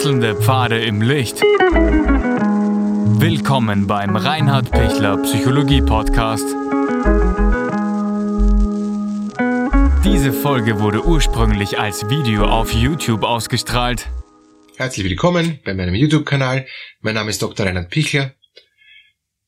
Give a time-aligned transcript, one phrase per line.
[0.00, 1.42] Wechselnde Pfade im Licht.
[3.20, 6.46] Willkommen beim Reinhard Pichler Psychologie Podcast.
[10.02, 14.08] Diese Folge wurde ursprünglich als Video auf YouTube ausgestrahlt.
[14.78, 16.66] Herzlich willkommen bei meinem YouTube-Kanal.
[17.00, 17.66] Mein Name ist Dr.
[17.66, 18.34] Reinhard Pichler.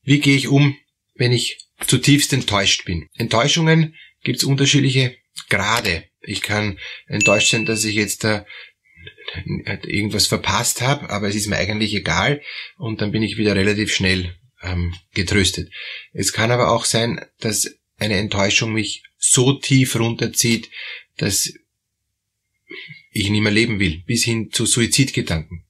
[0.03, 0.77] Wie gehe ich um,
[1.15, 3.09] wenn ich zutiefst enttäuscht bin?
[3.17, 5.17] Enttäuschungen gibt es unterschiedliche
[5.49, 6.05] Grade.
[6.21, 8.27] Ich kann enttäuscht sein, dass ich jetzt
[9.65, 12.43] da irgendwas verpasst habe, aber es ist mir eigentlich egal
[12.77, 15.71] und dann bin ich wieder relativ schnell ähm, getröstet.
[16.13, 20.71] Es kann aber auch sein, dass eine Enttäuschung mich so tief runterzieht,
[21.17, 21.53] dass
[23.13, 25.65] ich nicht mehr leben will, bis hin zu Suizidgedanken.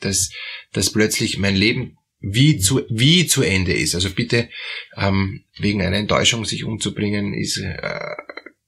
[0.00, 0.30] Dass,
[0.72, 3.94] dass plötzlich mein Leben wie zu, wie zu Ende ist.
[3.94, 4.48] Also bitte,
[4.96, 8.14] ähm, wegen einer Enttäuschung sich umzubringen, ist äh,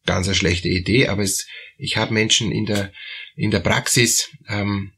[0.06, 2.92] ganz eine schlechte Idee, aber es, ich habe Menschen in der,
[3.36, 4.92] in der Praxis, ähm,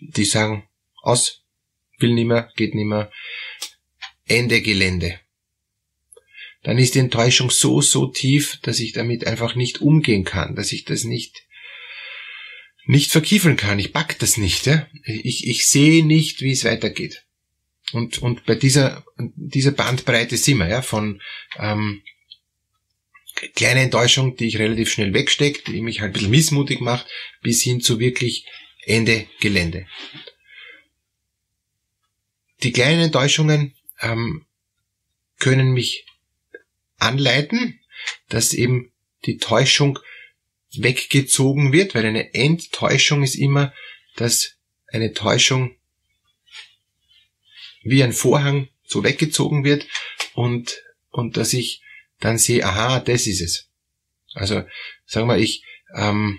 [0.00, 0.68] die sagen,
[1.02, 1.42] aus,
[1.98, 3.10] will nimmer, geht nimmer,
[4.26, 5.20] Ende Gelände.
[6.62, 10.72] Dann ist die Enttäuschung so, so tief, dass ich damit einfach nicht umgehen kann, dass
[10.72, 11.46] ich das nicht
[12.86, 13.78] nicht verkiefeln kann.
[13.78, 14.66] Ich pack das nicht.
[14.66, 14.86] Ja?
[15.04, 17.24] Ich, ich sehe nicht, wie es weitergeht.
[17.92, 21.20] Und, und bei dieser, dieser Bandbreite sind wir, ja, von
[21.58, 22.02] ähm,
[23.54, 27.06] kleine Enttäuschung, die ich relativ schnell wegstecke, die mich halt ein bisschen missmutig macht,
[27.42, 28.46] bis hin zu wirklich
[28.84, 29.86] Ende Gelände.
[32.62, 34.46] Die kleinen Enttäuschungen ähm,
[35.38, 36.06] können mich
[36.98, 37.80] anleiten,
[38.28, 38.92] dass eben
[39.26, 39.98] die Täuschung
[40.74, 43.72] weggezogen wird, weil eine Enttäuschung ist immer,
[44.16, 44.56] dass
[44.88, 45.76] eine Täuschung
[47.82, 49.86] wie ein Vorhang so weggezogen wird
[50.34, 51.82] und, und dass ich
[52.20, 53.68] dann sehe, aha, das ist es.
[54.34, 54.64] Also
[55.06, 55.64] sagen wir, ich,
[55.94, 56.38] ähm,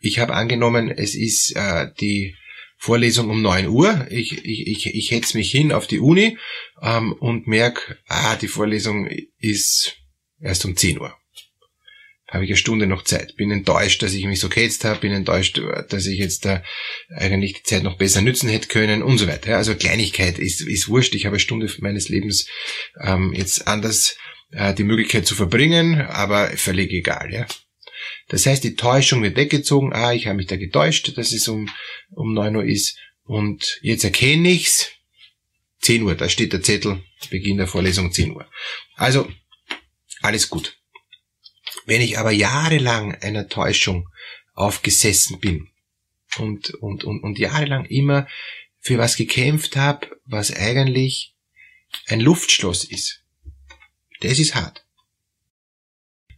[0.00, 2.36] ich habe angenommen, es ist äh, die
[2.76, 4.06] Vorlesung um neun Uhr.
[4.10, 6.38] Ich, ich, ich, ich hetze mich hin auf die Uni
[6.82, 9.96] ähm, und merke, ah, die Vorlesung ist
[10.40, 11.14] erst um zehn Uhr
[12.30, 13.36] habe ich eine Stunde noch Zeit.
[13.36, 16.62] Bin enttäuscht, dass ich mich so gehetzt habe, bin enttäuscht, dass ich jetzt da
[17.14, 19.56] eigentlich die Zeit noch besser nützen hätte können und so weiter.
[19.56, 21.14] Also Kleinigkeit ist, ist wurscht.
[21.14, 22.46] Ich habe eine Stunde meines Lebens
[23.02, 24.16] ähm, jetzt anders
[24.50, 27.32] äh, die Möglichkeit zu verbringen, aber völlig egal.
[27.32, 27.46] Ja.
[28.28, 29.92] Das heißt, die Täuschung wird weggezogen.
[29.92, 31.68] Ah, ich habe mich da getäuscht, dass es um,
[32.10, 32.98] um neun Uhr ist.
[33.24, 34.90] Und jetzt erkenne ich's.
[35.82, 38.46] 10 Uhr, da steht der Zettel, Beginn der Vorlesung 10 Uhr.
[38.96, 39.30] Also,
[40.20, 40.78] alles gut.
[41.86, 44.06] Wenn ich aber jahrelang einer Täuschung
[44.52, 45.68] aufgesessen bin
[46.38, 48.28] und, und, und, und jahrelang immer
[48.78, 51.34] für was gekämpft habe, was eigentlich
[52.06, 53.19] ein Luftschloss ist,
[54.20, 54.84] das ist hart.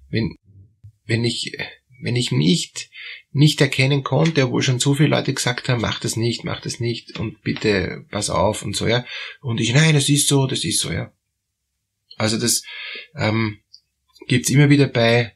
[0.09, 0.37] Wenn,
[1.07, 1.57] wenn ich,
[2.03, 2.91] wenn ich nicht,
[3.33, 6.81] nicht erkennen konnte, obwohl schon so viele Leute gesagt haben, mach das nicht, mach das
[6.81, 9.07] nicht und bitte pass auf und so, ja.
[9.41, 11.13] Und ich, nein, das ist so, das ist so, ja.
[12.19, 12.63] Also das,
[13.17, 13.63] ähm,
[14.27, 15.35] gibt's immer wieder bei,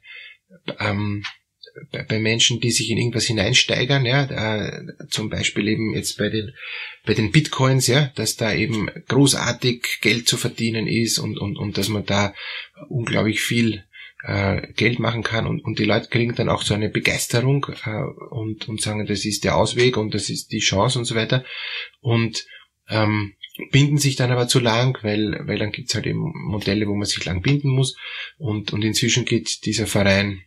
[0.79, 1.25] ähm,
[2.09, 6.53] bei, Menschen, die sich in irgendwas hineinsteigern, ja, äh, zum Beispiel eben jetzt bei den,
[7.05, 11.79] bei den Bitcoins, ja, dass da eben großartig Geld zu verdienen ist und, und, und
[11.79, 12.35] dass man da
[12.89, 13.85] unglaublich viel
[14.23, 18.03] äh, Geld machen kann und, und die Leute kriegen dann auch so eine Begeisterung äh,
[18.31, 21.45] und, und sagen, das ist der Ausweg und das ist die Chance und so weiter.
[22.01, 22.47] Und
[22.89, 23.35] ähm,
[23.71, 27.07] binden sich dann aber zu lang, weil, weil dann gibt's halt eben Modelle, wo man
[27.07, 27.97] sich lang binden muss.
[28.39, 30.43] Und, und inzwischen geht dieser Verein,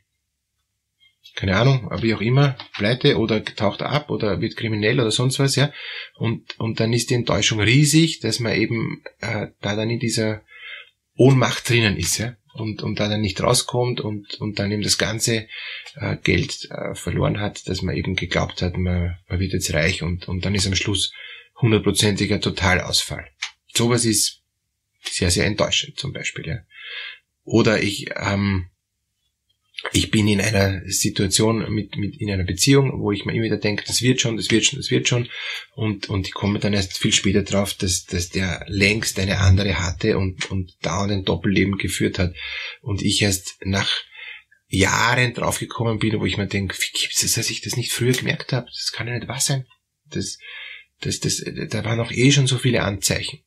[1.36, 5.56] keine Ahnung, wie auch immer, pleite oder taucht ab oder wird kriminell oder sonst was,
[5.56, 5.72] ja.
[6.16, 10.42] Und, und dann ist die Enttäuschung riesig, dass man eben äh, da dann in dieser
[11.16, 12.36] Ohnmacht drinnen ist, ja.
[12.54, 15.48] Und, und da dann nicht rauskommt und, und dann eben das ganze
[15.96, 20.02] äh, Geld äh, verloren hat, dass man eben geglaubt hat, man, man wird jetzt reich
[20.04, 21.14] und, und dann ist am Schluss
[21.62, 23.28] hundertprozentiger Totalausfall.
[23.74, 24.42] Sowas ist
[25.04, 26.48] sehr, sehr enttäuschend zum Beispiel.
[26.48, 26.58] Ja.
[27.44, 28.70] Oder ich, ähm,
[29.92, 33.58] ich bin in einer Situation mit, mit in einer Beziehung, wo ich mir immer wieder
[33.58, 35.30] denke, das wird schon, das wird schon, das wird schon.
[35.76, 39.80] Und, und ich komme dann erst viel später drauf, dass, dass der längst eine andere
[39.80, 42.34] hatte und, und dauernd ein Doppelleben geführt hat.
[42.82, 43.90] Und ich erst nach
[44.68, 48.14] Jahren draufgekommen bin, wo ich mir denke, wie gibt es, dass ich das nicht früher
[48.14, 48.68] gemerkt habe?
[48.68, 49.66] Das kann ja nicht wahr sein.
[50.06, 50.38] Das,
[51.02, 53.40] das, das, da waren auch eh schon so viele Anzeichen.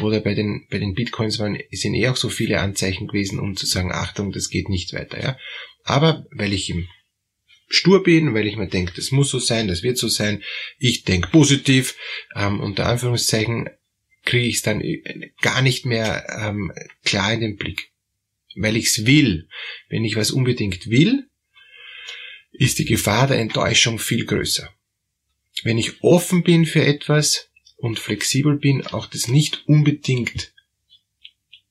[0.00, 3.56] Oder bei den, bei den Bitcoins waren, sind eh auch so viele Anzeichen gewesen, um
[3.56, 5.38] zu sagen, Achtung, das geht nicht weiter, ja.
[5.84, 6.88] Aber weil ich im
[7.68, 10.42] stur bin, weil ich mir denke, das muss so sein, das wird so sein,
[10.78, 11.96] ich denke positiv,
[12.34, 13.70] ähm, unter Anführungszeichen
[14.24, 14.82] kriege ich es dann
[15.40, 16.72] gar nicht mehr ähm,
[17.04, 17.90] klar in den Blick.
[18.56, 19.48] Weil ich es will.
[19.88, 21.28] Wenn ich was unbedingt will,
[22.52, 24.68] ist die Gefahr der Enttäuschung viel größer.
[25.62, 27.45] wenn ich offen bin für etwas
[27.76, 30.52] und flexibel bin, auch das nicht unbedingt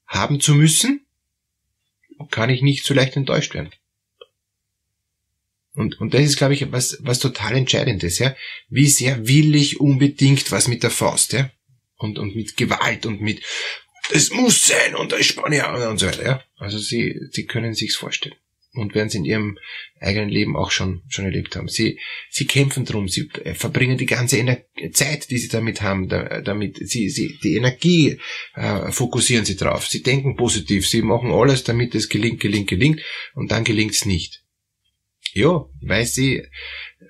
[0.07, 1.06] haben zu müssen,
[2.31, 3.72] kann ich nicht so leicht enttäuscht werden.
[5.74, 8.36] Und, und das ist, glaube ich, was, was total Entscheidendes, ja.
[8.69, 11.52] Wie sehr will ich unbedingt was mit der Faust, ja.
[11.98, 13.42] Und, und mit Gewalt und mit,
[14.12, 16.44] das muss sein und da ist Spanier und so weiter, ja.
[16.58, 18.36] Also sie, sie können sich's vorstellen
[18.75, 19.57] und werden sie in ihrem
[20.00, 21.68] eigenen Leben auch schon, schon erlebt haben.
[21.68, 22.00] Sie,
[22.30, 24.60] sie kämpfen drum, sie verbringen die ganze Ener
[24.92, 28.19] Zeit, die sie damit haben, da, damit, sie, sie, die Energie
[28.56, 29.88] äh, fokussieren sie drauf.
[29.88, 33.01] Sie denken positiv, sie machen alles, damit es gelingt, gelingt, gelingt
[33.33, 34.44] und dann gelingt's nicht.
[35.33, 36.44] Ja, weil sie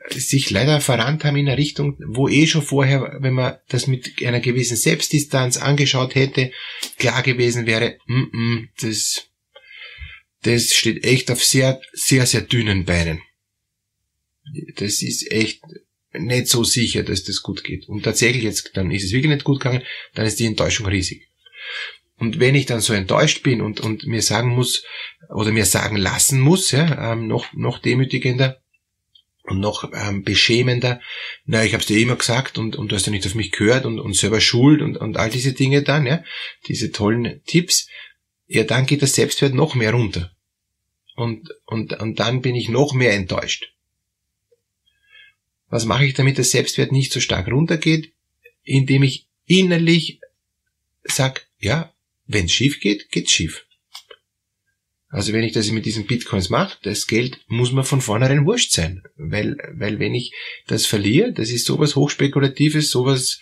[0.10, 4.22] sich leider verrannt haben in eine Richtung, wo eh schon vorher, wenn man das mit
[4.24, 6.52] einer gewissen Selbstdistanz angeschaut hätte,
[6.98, 9.30] klar gewesen wäre, mm -mm, das
[10.46, 13.22] das steht echt auf sehr, sehr, sehr dünnen Beinen.
[14.76, 15.62] Das ist echt
[16.14, 17.90] nicht so sicher, dass das gut geht.
[17.90, 19.84] Und tatsächlich jetzt, dann ist es wirklich nicht gut gegangen,
[20.14, 21.28] dann ist die Enttäuschung riesig.
[22.18, 24.84] Und wenn ich dann so enttäuscht bin und, und mir sagen muss,
[25.30, 28.62] oder mir sagen lassen muss, ja, ähm, noch, noch demütigender
[29.44, 31.02] und noch ähm, beschämender,
[31.46, 33.86] na, ich hab's dir immer gesagt und, und du hast ja nicht auf mich gehört
[33.86, 36.24] und, und selber schuld und, und all diese Dinge dann, ja,
[36.68, 37.90] diese tollen Tipps,
[38.46, 40.35] ja, dann geht der Selbstwert noch mehr runter
[41.16, 43.74] und, und, und dann bin ich noch mehr enttäuscht.
[45.70, 48.14] Was mache ich, damit der Selbstwert nicht so stark runtergeht?
[48.64, 50.20] Indem ich innerlich
[51.04, 51.94] sag, ja,
[52.28, 53.66] wenn es schief geht, geht's schief.
[55.10, 58.72] Also wenn ich das mit diesen Bitcoins mache, das Geld muss mir von vornherein wurscht
[58.72, 59.04] sein.
[59.16, 60.34] Weil, weil wenn ich
[60.68, 63.40] das verliere, das ist sowas Hochspekulatives, sowas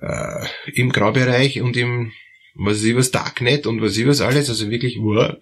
[0.00, 2.12] äh, im Graubereich und im
[2.54, 5.34] was ist was Darknet und was ist was alles, also wirklich wow,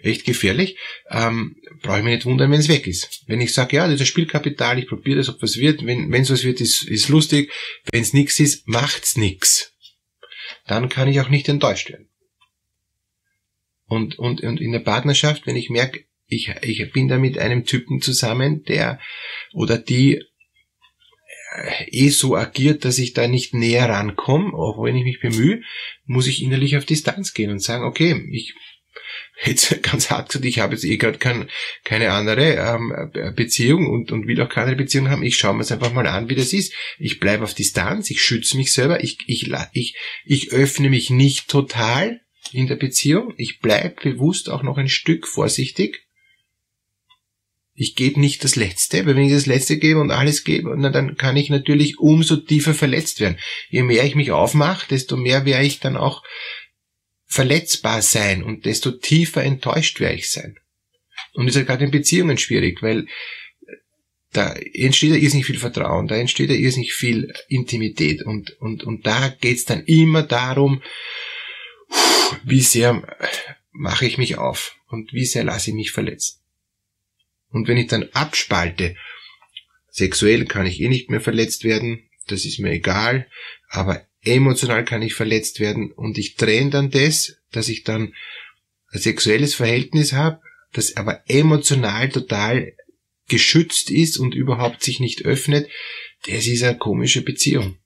[0.00, 0.78] echt gefährlich,
[1.10, 3.22] ähm, brauche ich mich nicht wundern, wenn es weg ist.
[3.26, 6.30] Wenn ich sage, ja, das ist Spielkapital, ich probiere das, ob was wird, wenn es
[6.30, 7.50] was wird, ist, ist lustig,
[7.90, 9.72] wenn es nichts ist, macht's nix.
[10.66, 12.08] Dann kann ich auch nicht enttäuscht werden.
[13.86, 17.64] Und, und, und in der Partnerschaft, wenn ich merke, ich, ich bin da mit einem
[17.64, 18.98] Typen zusammen, der
[19.52, 20.24] oder die
[21.86, 25.62] eh so agiert, dass ich da nicht näher rankomme, auch wenn ich mich bemühe,
[26.04, 28.54] muss ich innerlich auf Distanz gehen und sagen, okay, ich
[29.44, 31.48] jetzt ganz hart gesagt, ich habe jetzt eh gerade kein,
[31.84, 35.22] keine andere ähm, Beziehung und, und will auch keine Beziehung haben.
[35.22, 36.72] Ich schaue mir es einfach mal an, wie das ist.
[36.98, 41.48] Ich bleibe auf Distanz, ich schütze mich selber, ich, ich, ich, ich öffne mich nicht
[41.48, 42.20] total
[42.52, 43.34] in der Beziehung.
[43.36, 46.03] Ich bleibe bewusst auch noch ein Stück vorsichtig
[47.74, 50.90] ich gebe nicht das Letzte, weil wenn ich das Letzte gebe und alles gebe, na,
[50.90, 53.38] dann kann ich natürlich umso tiefer verletzt werden.
[53.68, 56.22] Je mehr ich mich aufmache, desto mehr werde ich dann auch
[57.26, 60.56] verletzbar sein und desto tiefer enttäuscht werde ich sein.
[61.32, 63.08] Und das ist ja gerade in Beziehungen schwierig, weil
[64.32, 69.06] da entsteht ja irrsinnig viel Vertrauen, da entsteht ja irrsinnig viel Intimität und, und, und
[69.06, 70.80] da geht's dann immer darum,
[72.44, 73.02] wie sehr
[73.72, 76.43] mache ich mich auf und wie sehr lasse ich mich verletzen.
[77.54, 78.96] Und wenn ich dann abspalte,
[79.88, 83.28] sexuell kann ich eh nicht mehr verletzt werden, das ist mir egal,
[83.68, 88.12] aber emotional kann ich verletzt werden und ich trenne dann das, dass ich dann
[88.90, 90.40] ein sexuelles Verhältnis habe,
[90.72, 92.72] das aber emotional total
[93.28, 95.70] geschützt ist und überhaupt sich nicht öffnet,
[96.26, 97.78] das ist eine komische Beziehung.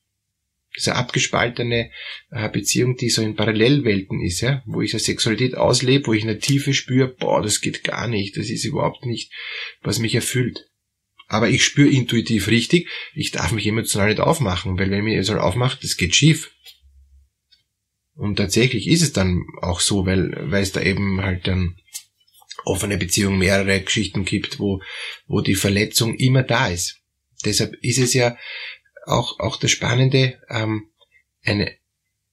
[0.86, 1.90] Eine abgespaltene
[2.30, 6.22] äh, Beziehung, die so in Parallelwelten ist, ja, wo ich eine Sexualität auslebe, wo ich
[6.22, 9.32] eine Tiefe spüre, boah, das geht gar nicht, das ist überhaupt nicht,
[9.82, 10.66] was mich erfüllt.
[11.26, 15.14] Aber ich spüre intuitiv richtig, ich darf mich emotional nicht aufmachen, weil wenn ich mich
[15.14, 16.50] emotional aufmache, das geht schief.
[18.14, 21.76] Und tatsächlich ist es dann auch so, weil, weil es da eben halt dann
[22.64, 24.82] offene Beziehung mehrere Geschichten gibt, wo,
[25.26, 27.00] wo die Verletzung immer da ist.
[27.44, 28.36] Deshalb ist es ja
[29.08, 30.88] auch, auch das Spannende, ähm,
[31.44, 31.72] eine,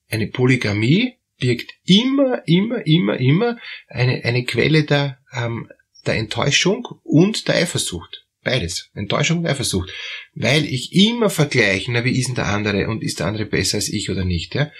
[0.08, 5.68] eine Polygamie birgt immer, immer, immer, immer eine, eine Quelle der, ähm,
[6.06, 8.24] der Enttäuschung und der Eifersucht.
[8.42, 8.90] Beides.
[8.94, 9.90] Enttäuschung und Eifersucht.
[10.34, 13.78] Weil ich immer vergleiche, na, wie ist denn der andere und ist der andere besser
[13.78, 14.70] als ich oder nicht, ja?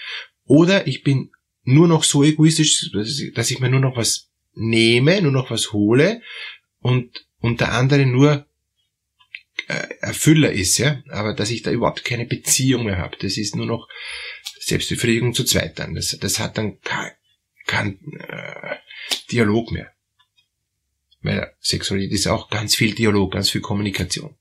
[0.45, 1.31] Oder ich bin
[1.63, 2.89] nur noch so egoistisch,
[3.35, 6.21] dass ich mir nur noch was nehme, nur noch was hole
[6.79, 8.46] und, und der andere nur
[9.67, 13.17] Erfüller ist, ja, aber dass ich da überhaupt keine Beziehung mehr habe.
[13.19, 13.87] Das ist nur noch
[14.59, 15.95] Selbstbefriedigung zu zweit dann.
[15.95, 17.11] Das, das hat dann kein,
[17.65, 18.75] kein äh,
[19.31, 19.91] Dialog mehr.
[21.21, 24.35] Weil Sexualität ist auch ganz viel Dialog, ganz viel Kommunikation.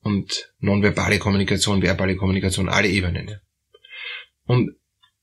[0.00, 3.28] Und nonverbale Kommunikation, verbale Kommunikation, alle Ebenen.
[3.28, 3.40] Ja.
[4.44, 4.76] Und,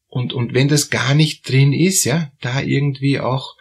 [0.07, 3.55] und, und wenn das gar nicht drin ist, ja, da irgendwie auch,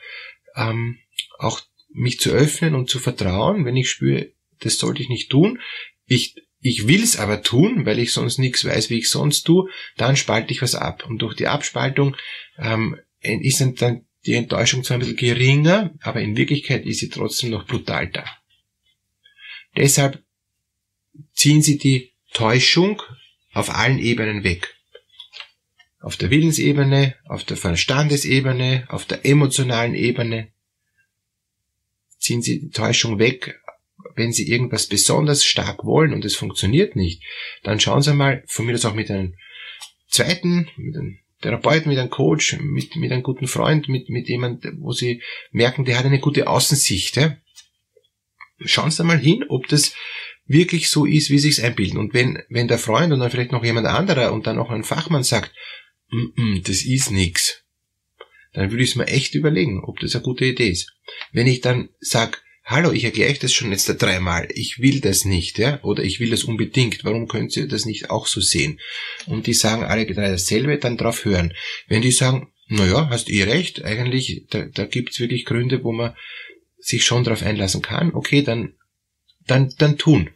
[0.57, 0.99] ähm,
[1.39, 5.61] auch mich zu öffnen und zu vertrauen, wenn ich spüre, das sollte ich nicht tun.
[6.07, 10.17] Ich, ich will's aber tun, weil ich sonst nichts weiß, wie ich sonst tue, dann
[10.17, 11.05] spalte ich was ab.
[11.07, 12.17] Und durch die Abspaltung
[12.59, 17.51] ähm, ist dann die Enttäuschung zwar ein bisschen geringer, aber in Wirklichkeit ist sie trotzdem
[17.51, 18.25] noch brutal da.
[19.77, 20.23] Deshalb
[21.33, 23.03] ziehen Sie die Täuschung
[23.53, 24.75] auf allen Ebenen weg.
[26.01, 30.53] Auf der Willensebene, auf der Verstandesebene, auf der emotionalen Ebene.
[32.19, 33.61] Ziehen Sie die Täuschung weg,
[34.15, 37.23] wenn Sie irgendwas besonders stark wollen und es funktioniert nicht,
[37.63, 39.35] dann schauen Sie mal, von mir das auch mit einem
[40.09, 44.65] zweiten, mit einem Therapeuten, mit einem Coach, mit, mit einem guten Freund, mit, mit jemand,
[44.79, 47.17] wo Sie merken, der hat eine gute Außensicht.
[47.17, 47.37] Ja?
[48.65, 49.95] Schauen Sie mal hin, ob das
[50.47, 51.99] wirklich so ist, wie Sie es einbilden.
[51.99, 54.85] Und wenn, wenn der Freund und dann vielleicht noch jemand anderer und dann noch ein
[54.85, 55.53] Fachmann sagt,
[56.11, 57.65] mm -mm, das ist nix,
[58.53, 60.95] dann würde ich es mir echt überlegen, ob das eine gute Idee ist.
[61.33, 65.25] Wenn ich dann sag, hallo, ich erkläre euch das schon jetzt dreimal, ich will das
[65.25, 68.81] nicht, ja, oder ich will das unbedingt, warum könnt ihr das nicht auch so sehen?
[69.27, 71.53] Und die sagen alle drei dasselbe, dann drauf hören.
[71.89, 76.15] Wenn die sagen, naja, hast eh recht, eigentlich, da, da gibt's wirklich Gründe, wo man
[76.79, 78.75] sich schon drauf einlassen kann, okay, dann,
[79.47, 80.31] dann, dann tun.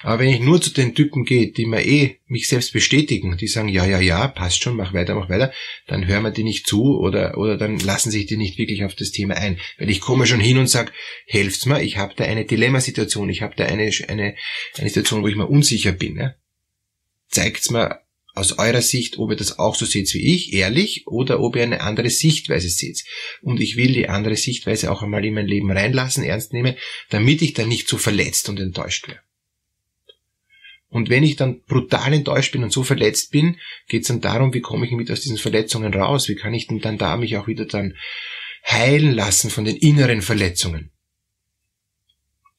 [0.00, 3.46] Aber wenn ich nur zu den Typen gehe, die mir eh mich selbst bestätigen, die
[3.46, 5.52] sagen, ja, ja, ja, passt schon, mach weiter, mach weiter,
[5.86, 8.94] dann hören wir die nicht zu oder, oder dann lassen sich die nicht wirklich auf
[8.94, 9.58] das Thema ein.
[9.78, 10.92] Weil ich komme schon hin und sage,
[11.26, 14.36] helft's mir, ich habe da eine Dilemmasituation, ich habe da eine, eine,
[14.76, 16.16] eine Situation, wo ich mir unsicher bin.
[16.16, 16.34] Ja?
[17.28, 18.04] Zeigt's mir
[18.34, 21.62] aus eurer Sicht, ob ihr das auch so seht wie ich, ehrlich, oder ob ihr
[21.62, 23.04] eine andere Sichtweise seht.
[23.42, 26.74] Und ich will die andere Sichtweise auch einmal in mein Leben reinlassen, ernst nehmen,
[27.10, 29.20] damit ich dann nicht so verletzt und enttäuscht werde.
[30.94, 33.58] Und wenn ich dann brutal enttäuscht bin und so verletzt bin,
[33.88, 36.28] geht es dann darum, wie komme ich mit aus diesen Verletzungen raus?
[36.28, 37.96] Wie kann ich denn dann da mich auch wieder dann
[38.64, 40.92] heilen lassen von den inneren Verletzungen?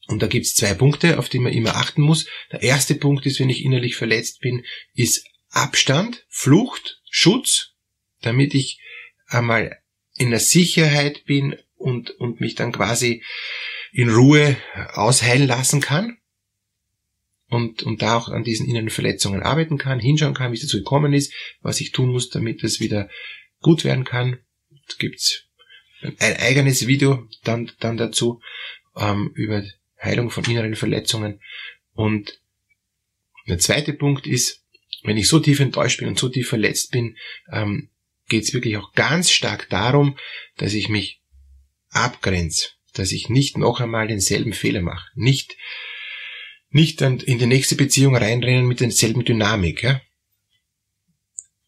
[0.06, 2.26] Und da gibt es zwei Punkte, auf die man immer achten muss.
[2.52, 7.70] Der erste Punkt ist, wenn ich innerlich verletzt bin, ist Abstand, Flucht, Schutz,
[8.20, 8.82] damit ich
[9.28, 9.78] einmal
[10.14, 13.22] in der Sicherheit bin und, und mich dann quasi
[13.92, 14.58] in Ruhe
[14.92, 16.18] ausheilen lassen kann
[17.48, 20.78] und, und da auch an diesen inneren Verletzungen arbeiten kann, hinschauen kann, wie es dazu
[20.78, 23.08] gekommen ist, was ich tun muss, damit es wieder
[23.60, 24.38] gut werden kann.
[24.88, 25.46] Es gibt
[26.18, 28.40] ein eigenes Video dann, dann dazu
[28.96, 29.64] ähm, über
[30.00, 31.40] Heilung von inneren Verletzungen.
[31.92, 32.40] Und
[33.48, 34.64] der zweite Punkt ist,
[35.04, 37.16] wenn ich so tief enttäuscht bin und so tief verletzt bin,
[37.52, 37.90] ähm,
[38.28, 40.18] geht es wirklich auch ganz stark darum,
[40.56, 41.22] dass ich mich
[41.90, 45.56] abgrenze, dass ich nicht noch einmal denselben Fehler mache, nicht
[46.70, 49.82] nicht in die nächste Beziehung reinrennen mit derselben Dynamik.
[49.82, 50.00] Ja?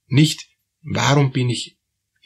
[0.07, 0.49] Nicht,
[0.83, 1.78] warum bin ich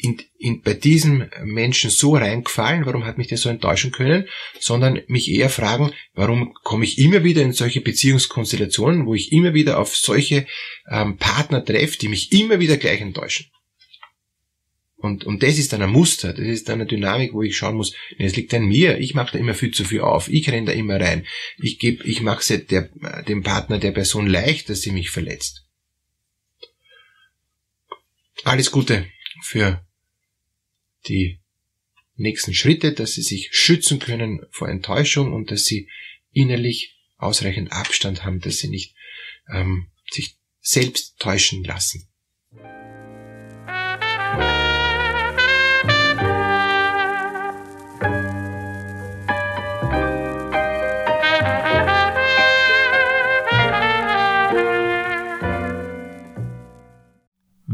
[0.02, 5.00] in, in, bei diesem Menschen so reingefallen, warum hat mich der so enttäuschen können, sondern
[5.06, 9.78] mich eher fragen, warum komme ich immer wieder in solche Beziehungskonstellationen, wo ich immer wieder
[9.78, 10.46] auf solche
[10.90, 13.46] ähm, Partner treffe, die mich immer wieder gleich enttäuschen.
[15.02, 17.74] Und, und das ist dann ein Muster, das ist dann eine Dynamik, wo ich schauen
[17.74, 20.66] muss, es liegt an mir, ich mache da immer viel zu viel auf, ich renne
[20.66, 21.26] da immer rein,
[21.58, 22.66] ich gebe, ich mache es
[23.26, 25.66] dem Partner der Person leicht, dass sie mich verletzt.
[28.44, 29.08] Alles Gute
[29.42, 29.84] für
[31.08, 31.40] die
[32.14, 35.88] nächsten Schritte, dass sie sich schützen können vor Enttäuschung und dass sie
[36.30, 38.94] innerlich ausreichend Abstand haben, dass sie nicht
[39.52, 42.08] ähm, sich selbst täuschen lassen.